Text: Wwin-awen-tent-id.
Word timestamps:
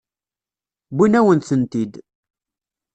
Wwin-awen-tent-id. 0.93 1.93